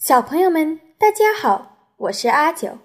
[0.00, 2.78] 小朋友们，大家好，我是阿九。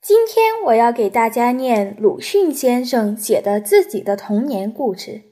[0.00, 5.10] 今天我要给大家念鲁迅先生写的自己的童年故事，《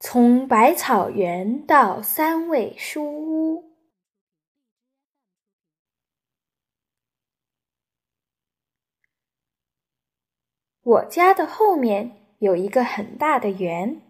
[0.00, 3.62] 从百草园到三味书屋》。
[10.82, 14.02] 我家的后面有一个很大的园，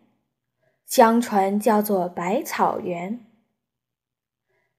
[0.86, 3.33] 相传叫做百草园。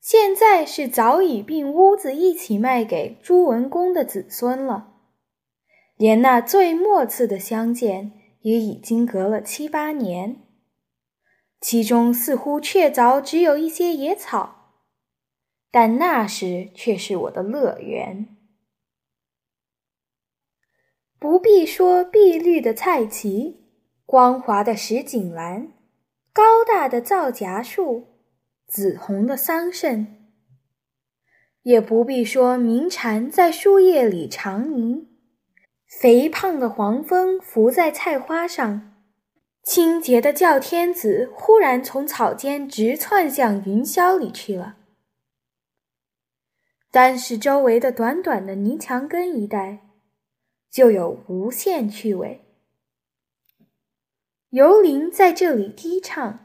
[0.05, 4.93] 现在是早已并屋子一起卖给朱文公的子孙了，
[5.97, 10.43] 连那最末次的相见也已经隔了七八年。
[11.59, 14.75] 其中似乎确凿只有一些野草，
[15.71, 18.27] 但那时却是我的乐园。
[21.17, 23.55] 不必说碧绿的菜畦，
[24.05, 25.73] 光滑的石井栏，
[26.31, 28.11] 高大的皂荚树。
[28.67, 30.07] 紫红的桑葚，
[31.61, 35.07] 也不必说鸣蝉在树叶里长吟，
[35.87, 38.93] 肥胖的黄蜂伏在菜花上，
[39.63, 44.77] 清洁的叫天子忽然从草间直窜向云霄里去了。
[46.91, 49.79] 单是周围的短短的泥墙根一带，
[50.71, 52.41] 就有无限趣味。
[54.49, 56.44] 游灵在这里低唱。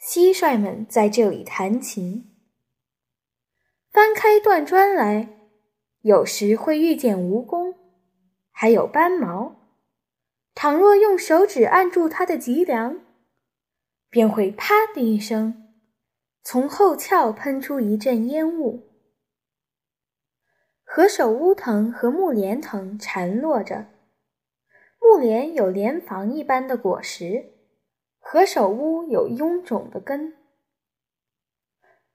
[0.00, 2.32] 蟋蟀们在这里弹琴。
[3.90, 5.28] 翻开断砖来，
[6.02, 7.74] 有时会遇见蜈蚣，
[8.50, 9.56] 还有斑毛。
[10.54, 13.00] 倘若用手指按住它的脊梁，
[14.08, 15.74] 便会啪的一声，
[16.42, 18.86] 从后窍喷出一阵烟雾。
[20.84, 23.88] 何首乌藤和木莲藤缠络着，
[25.00, 27.55] 木莲有莲房一般的果实。
[28.28, 30.34] 何首乌有臃肿的根，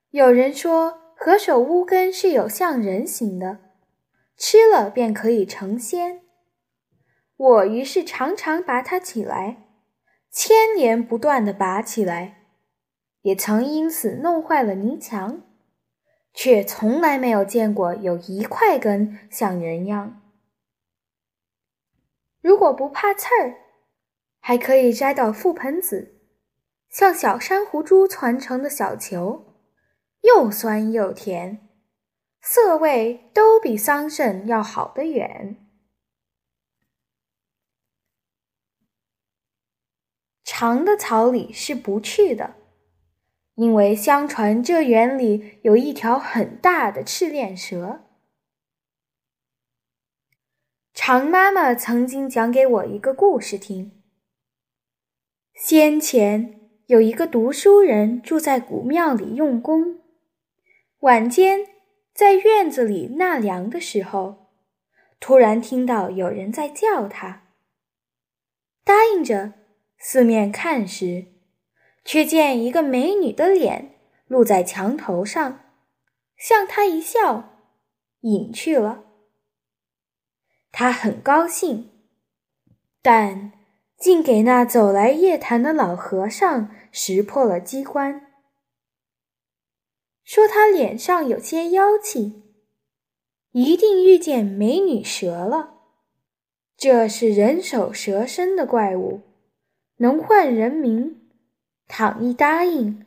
[0.10, 3.60] 有人说何首乌根是有像人形的，
[4.36, 6.20] 吃了便可以成仙。
[7.38, 9.70] 我于是常常拔它起来，
[10.30, 12.50] 千年不断地拔起来，
[13.22, 15.42] 也曾因此弄坏了泥墙，
[16.34, 20.22] 却从来没有见过有一块根像人样。
[22.42, 23.61] 如果不怕刺儿。
[24.42, 26.20] 还可以摘到覆盆子，
[26.90, 29.56] 像小珊瑚珠攒成的小球，
[30.22, 31.70] 又酸又甜，
[32.42, 35.56] 色味都比桑葚要好得远。
[40.44, 42.56] 长的草里是不去的，
[43.56, 48.02] 因为相传这园里有一条很大的赤练蛇。
[50.94, 54.01] 长妈妈曾经讲给我一个故事听。
[55.64, 60.00] 先前有一个读书人住在古庙里用功，
[61.02, 61.68] 晚间
[62.16, 64.48] 在院子里纳凉的时候，
[65.20, 67.44] 突然听到有人在叫他。
[68.84, 69.54] 答应着
[70.00, 71.28] 四面看时，
[72.04, 75.60] 却见一个美女的脸露在墙头上，
[76.36, 77.60] 向他一笑，
[78.22, 79.04] 隐去了。
[80.72, 81.92] 他很高兴，
[83.04, 83.61] 但。
[84.02, 88.34] 竟给那走来夜谈的老和尚识破了机关，
[90.24, 92.42] 说他脸上有些妖气，
[93.52, 95.76] 一定遇见美女蛇了。
[96.76, 99.22] 这是人首蛇身的怪物，
[99.98, 101.20] 能唤人名。
[101.88, 103.06] 倘一答应，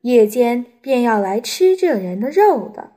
[0.00, 2.92] 夜间便要来吃这人的肉的。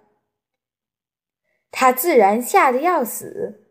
[1.69, 3.69] 他自然吓得要死，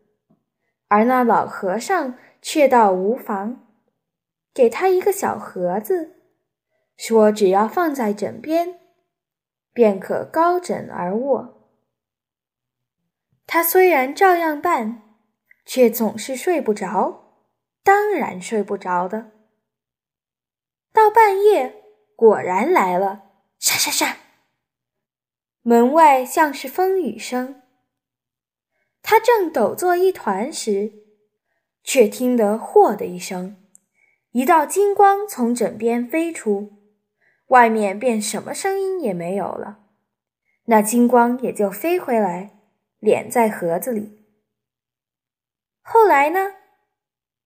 [0.87, 2.17] 而那老和尚。
[2.41, 3.67] 却到无妨，
[4.51, 6.15] 给他一个小盒子，
[6.97, 8.79] 说只要放在枕边，
[9.71, 11.69] 便可高枕而卧。
[13.45, 15.03] 他虽然照样办，
[15.65, 17.45] 却总是睡不着，
[17.83, 19.31] 当然睡不着的。
[20.91, 21.83] 到半夜，
[22.15, 23.23] 果然来了，
[23.59, 24.17] 沙沙沙，
[25.61, 27.61] 门外像是风雨声。
[29.03, 31.00] 他正抖作一团时。
[31.83, 33.57] 却听得“嚯”的一声，
[34.31, 36.73] 一道金光从枕边飞出，
[37.47, 39.79] 外面便什么声音也没有了。
[40.65, 42.51] 那金光也就飞回来，
[43.01, 44.25] 敛在盒子里。
[45.81, 46.53] 后来呢？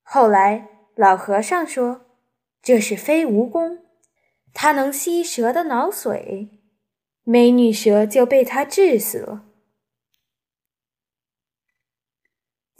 [0.03, 2.05] 后来老和尚说
[2.61, 3.79] ：“这是飞蜈蚣，
[4.53, 6.49] 它能吸蛇的脑髓，
[7.23, 9.45] 美女蛇就被它治死了。”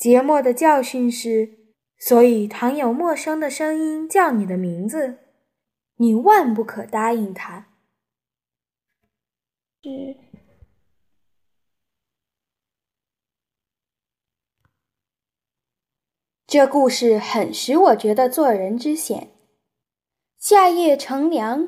[0.06, 1.58] 节末的教训是：
[1.98, 5.18] 所以，倘有陌生的声音叫你的名字，
[5.96, 7.70] 你万不可答应他。
[16.46, 19.32] 这故事很使我觉得做人之险。
[20.38, 21.68] 夏夜乘凉，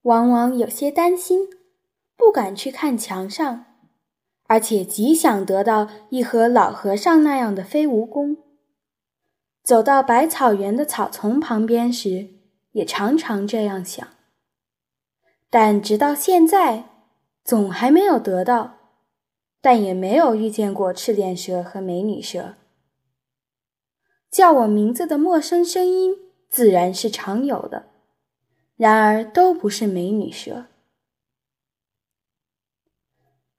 [0.00, 1.46] 往往有些担心，
[2.16, 3.69] 不敢去看墙上，
[4.50, 8.36] 而且极想得到一盒老和尚那样的飞蜈蚣。
[9.62, 12.30] 走到百草园的草丛旁边时，
[12.72, 14.04] 也常常这样想。
[15.48, 16.86] 但直到现在，
[17.44, 18.78] 总还没有得到，
[19.60, 22.56] 但也没有遇见过赤练蛇和美女蛇。
[24.32, 26.16] 叫我名字的陌生声音
[26.48, 27.84] 自然是常有的，
[28.76, 30.66] 然而都不是美女蛇。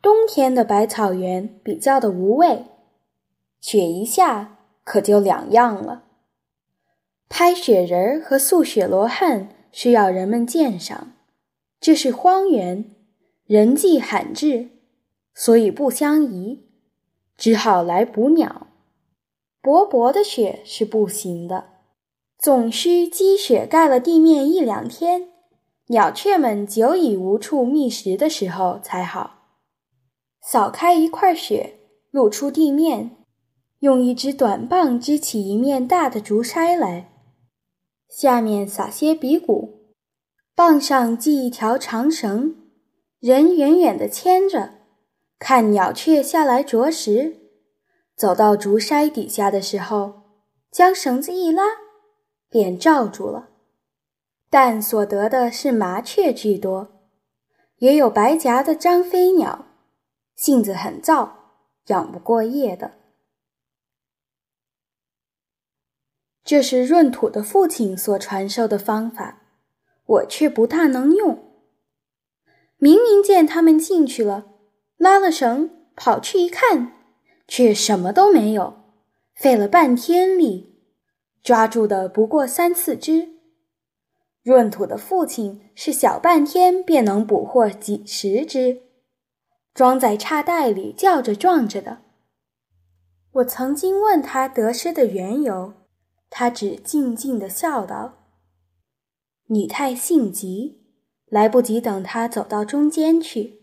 [0.02, 2.66] 冬天的百草园比较的无味，
[3.60, 6.06] 雪一下可就两样了。
[7.30, 11.14] 拍雪人儿和塑雪罗汉需要人们鉴赏，
[11.80, 12.96] 这是荒原，
[13.46, 14.70] 人迹罕至，
[15.36, 16.66] 所以不相宜，
[17.38, 18.68] 只好来捕鸟。
[19.62, 21.66] 薄薄的雪是不行的，
[22.40, 25.30] 总需积雪盖了地面一两天，
[25.90, 29.41] 鸟雀们久已无处觅食的时候才好。
[30.44, 31.80] 扫开一块雪，
[32.10, 33.18] 露出地面，
[33.80, 37.12] 用一支短棒支起一面大的竹筛来，
[38.10, 39.94] 下面撒些鼻骨，
[40.56, 42.56] 棒上系一条长绳，
[43.20, 44.72] 人远远地牵着，
[45.38, 47.38] 看鸟雀下来啄食。
[48.18, 50.24] 走到竹筛底下的时候，
[50.72, 51.64] 将绳子一拉，
[52.50, 53.50] 便罩住了。
[54.50, 57.02] 但所得的是麻雀居多，
[57.78, 59.68] 也有白颊的张飞鸟，
[60.42, 61.52] 性子很躁，
[61.90, 62.94] 养不过夜的。
[66.44, 69.44] 这是闰土的父亲所传授的方法，
[70.04, 71.38] 我却不大能用。
[72.78, 74.48] 明明见他们进去了，
[74.98, 76.94] 拉了绳，跑去一看。
[77.48, 78.82] 却什么都没有，
[79.36, 80.82] 费了半天力，
[81.44, 83.30] 抓住的不过三四只。
[84.46, 88.82] 闰土的父亲是小半天便能捕获几十只，
[89.74, 92.00] 装在叉袋里叫着撞着的。
[93.32, 95.74] 我曾经问他得失的缘由，
[96.30, 98.26] 他只静静地笑道
[99.48, 100.82] ：“你太性急，
[101.28, 103.62] 来不及等他走到中间去。”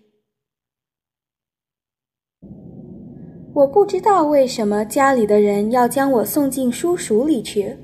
[3.55, 7.76] 我不知道为什么家里的人要将我送进书塾里去，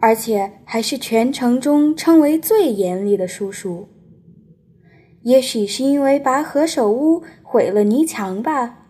[0.00, 3.88] 而且还是全城中称为最严厉的书塾。
[5.22, 8.86] 也许是因为把何首乌毁了泥墙吧，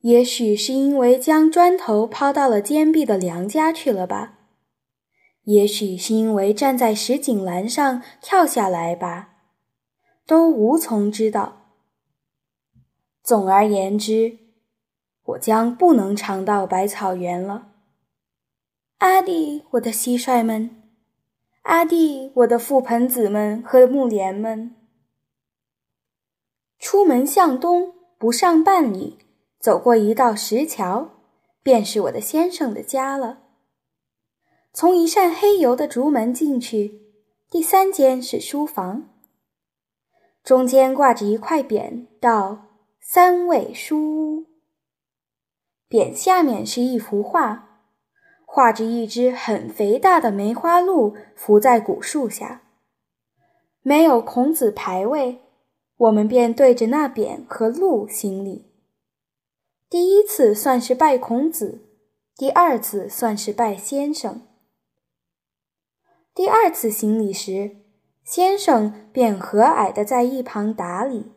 [0.00, 4.38] 也许是因为将砖头抛到了坚壁的梁家去了吧，
[5.44, 9.30] 也许是因为站在石井栏上跳下来吧，
[10.26, 11.70] 都无从知道。
[13.22, 14.38] 总而言之。
[15.28, 17.68] 我将不能常到百草园了，
[18.98, 20.82] 阿弟，我的蟋蟀们，
[21.62, 24.76] 阿弟，我的覆盆子们和木莲们。
[26.94, 29.18] 出门向东不上半里，
[29.58, 31.10] 走过一道石桥，
[31.60, 33.40] 便是我的先生的家了。
[34.72, 37.00] 从一扇黑油的竹门进去，
[37.50, 39.08] 第三间是书房，
[40.44, 42.66] 中间挂着一块匾，道
[43.02, 44.44] ：“三味书屋。”
[45.90, 47.80] 匾下面是一幅画，
[48.46, 52.62] 画着一只很肥大的梅花鹿伏在古树下。
[53.82, 55.40] 没有孔子牌位，
[55.96, 58.70] 我们便对着那匾和鹿行礼。
[59.88, 61.86] 第一次算是拜孔子，
[62.36, 64.42] 第二次算是拜先生。
[66.34, 67.76] 第二次行礼时，
[68.24, 71.32] 先生便和蔼的在一旁打理。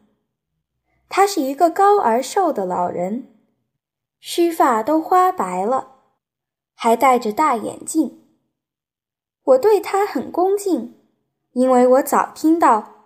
[1.07, 3.33] 他是一个高而瘦的老人。
[4.19, 5.99] 须发都花白了，
[6.73, 8.23] 还戴着大眼镜。
[9.43, 10.95] 我对他很恭敬，
[11.51, 12.96] 因为我早听到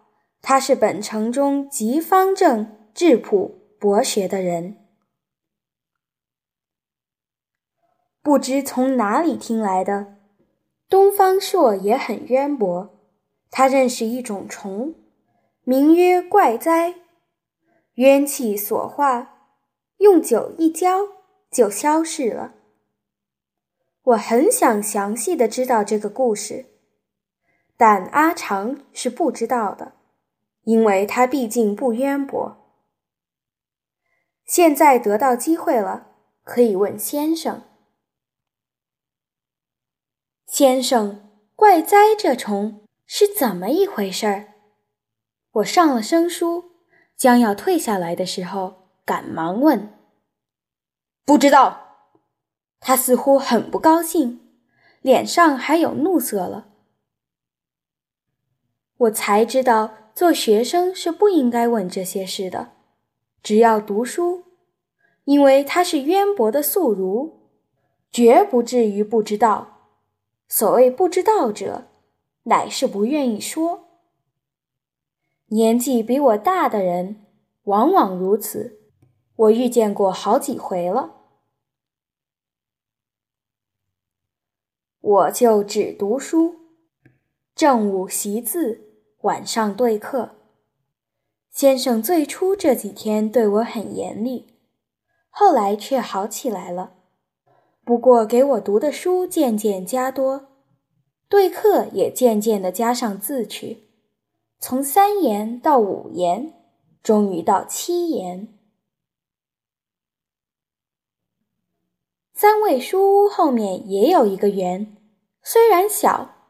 [0.42, 4.78] 他是本城中极方正、质朴、博学的人。
[8.24, 10.18] 不知从哪里听来的，
[10.90, 13.00] 东方朔也很渊博。
[13.50, 14.96] 他认识一种虫，
[15.64, 16.96] 名曰怪哉，
[17.96, 19.38] 冤气所化。
[19.98, 21.08] 用酒一浇
[21.52, 22.56] 就消逝了。
[24.04, 26.66] 我很想详细的知道这个故事，
[27.78, 29.94] 但阿长是不知道的，
[30.64, 32.58] 因为他毕竟不渊博。
[34.46, 36.08] 现在得到机会了，
[36.44, 37.64] 可以问先生。
[40.48, 44.54] 先生，怪哉这虫是怎么一回事儿？
[45.52, 46.72] 我上了生疏。
[47.18, 49.94] 将要退下来的时候，赶忙问
[51.24, 52.10] ：“不知道。”
[52.82, 54.42] 他似乎很不高兴，
[55.02, 56.71] 脸上还有怒色了。
[59.02, 62.74] 我才知道，做学生是不应该问这些事的，
[63.42, 64.44] 只要读书，
[65.24, 67.50] 因为他是渊博的宿儒，
[68.12, 69.80] 绝不至于不知道。
[70.48, 71.88] 所谓不知道者，
[72.44, 73.88] 乃是不愿意说。
[75.48, 77.26] 年纪比我大的人，
[77.64, 78.82] 往往如此，
[79.36, 81.16] 我遇见过好几回了。
[85.00, 86.56] 我就只读书，
[87.56, 88.91] 正午习字，
[89.22, 90.36] 晚上对课。
[91.52, 94.58] 先生最初这几天对我很严厉，
[95.30, 96.94] 后来却好起来了。
[97.84, 100.48] 不过给我读的书渐渐加多，
[101.28, 103.90] 对课也渐渐的加上字去。
[104.60, 106.54] 从三言到五言，
[107.04, 108.48] 终于到七言。
[112.34, 114.98] 三味书屋后面也有一个园，
[115.44, 116.41] 虽然小，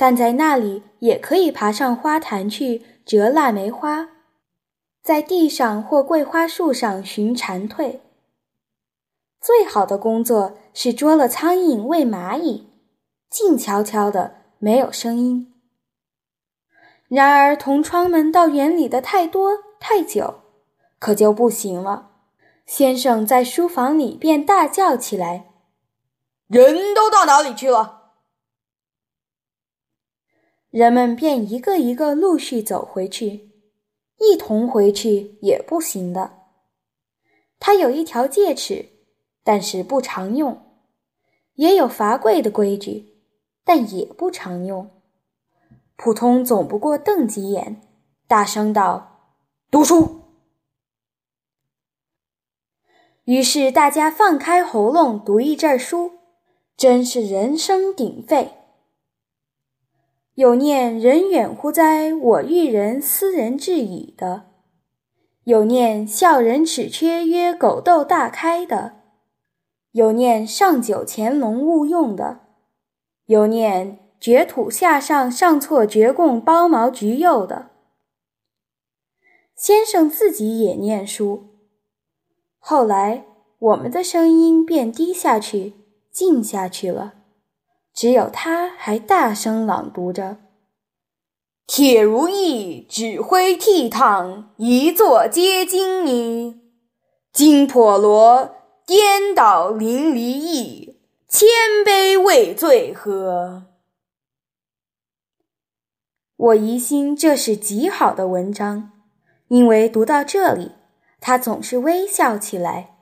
[0.00, 4.08] 但在那里也可以爬上花坛去折腊梅花，
[5.02, 7.98] 在地上或桂花树上寻蝉蜕。
[9.42, 12.70] 最好的工作是捉了苍蝇喂蚂蚁，
[13.28, 15.52] 静悄悄的，没有声音。
[17.08, 20.40] 然而，同窗们到园里的太多太久，
[20.98, 22.12] 可就不行了。
[22.64, 25.50] 先生在书房里便大叫起来
[26.48, 27.98] ：“人都到哪里去了？”
[30.70, 33.50] 人们便一个一个陆续走回去，
[34.18, 36.38] 一同回去也不行的。
[37.58, 38.86] 他有一条戒尺，
[39.42, 40.54] 但是不常用；
[41.54, 43.16] 也有罚跪的规矩，
[43.64, 44.88] 但也不常用。
[45.96, 47.82] 普通总不过瞪几眼，
[48.28, 49.34] 大声道
[49.72, 50.20] ：“读书。”
[53.26, 56.12] 于是大家放开喉咙读一阵书，
[56.76, 58.59] 真是人声鼎沸。
[60.40, 64.46] 有念“人远乎哉，我欲人斯人至矣”的，
[65.44, 69.02] 有念“笑人齿缺曰狗窦大开”的，
[69.92, 72.40] 有念“上九乾隆勿用”的，
[73.26, 73.98] 有念。
[74.18, 77.70] 掘土下上上错掘贡包毛橘柚的
[79.56, 81.48] 先生自己也念书，
[82.58, 83.24] 后来
[83.58, 85.72] 我们的声音便低下去，
[86.10, 87.14] 静下去了，
[87.92, 90.38] 只有他还大声朗读着
[91.66, 96.60] ：“铁如意，指挥倜傥，一座皆金泥；
[97.32, 98.54] 金婆罗，
[98.86, 101.48] 颠倒淋漓意，千
[101.84, 103.66] 杯未醉喝。”
[106.36, 108.92] 我疑心这是极好的文章，
[109.48, 110.72] 因为读到这里，
[111.20, 112.96] 他总是微笑起来，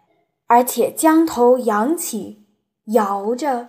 [0.48, 2.46] 而且将头扬起，
[2.86, 3.68] 摇着，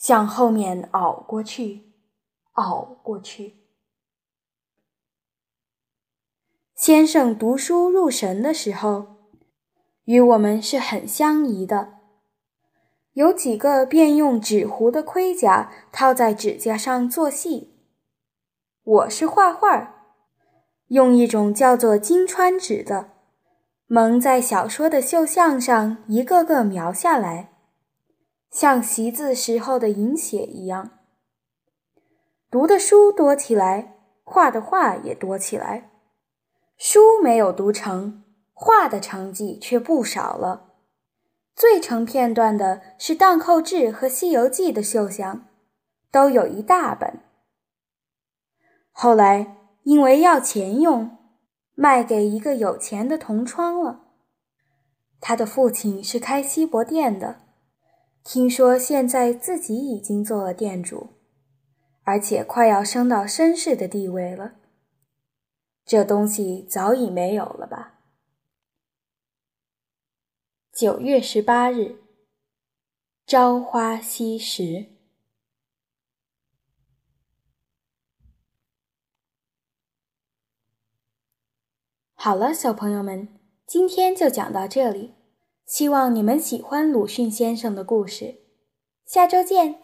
[0.00, 1.92] 向后面熬过去，
[2.52, 3.56] 熬过去。
[6.74, 9.16] 先生读书入神的时候，
[10.04, 11.98] 与我们是很相宜的，
[13.12, 17.74] 有几个便用纸糊的盔甲套在指甲上做戏。
[18.82, 20.14] 我是画画，
[20.86, 23.10] 用一种叫做金川纸的，
[23.86, 27.49] 蒙在小说的绣像上，一个个描下来，
[28.50, 30.98] 像习字时候的银写一样。
[32.50, 35.90] 读的书多起来，画的画也多起来。
[36.76, 40.72] 书没有读成，画的成绩却不少了。
[41.54, 45.46] 最成片段的是《荡寇志》和《西游记》的绣像，
[46.10, 47.20] 都有一大本。
[48.90, 51.18] 后来因为要钱用，
[51.74, 54.06] 卖给一个有钱的同窗了。
[55.20, 57.42] 他的父亲是开锡箔店的，
[58.22, 61.14] 听说现在自己已经做了店主，
[62.02, 64.56] 而且快要升到绅士的地位了。
[65.84, 68.00] 这东西早已没有了吧？
[70.72, 71.96] 九月十八日，
[73.26, 74.86] 朝花夕拾。
[82.14, 83.28] 好了，小朋友们，
[83.66, 85.19] 今天就讲到这里。
[85.70, 88.40] 希望你们喜欢鲁迅先生的故事，
[89.06, 89.76] 下周见。